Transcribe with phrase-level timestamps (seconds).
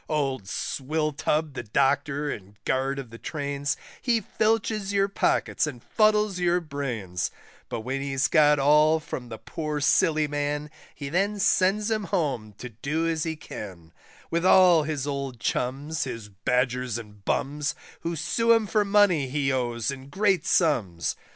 [0.09, 6.39] Old Swilltub the doctor and guard of the Trains, He filches your pockets and fuddles
[6.39, 7.29] your brains;
[7.69, 12.53] But when he's got all from the poor silly man, He then sends him home
[12.57, 13.91] to do as he can,
[14.31, 19.51] With all his old chums, his badgers and bums, Who sue him for money he
[19.53, 21.15] owes in great sums.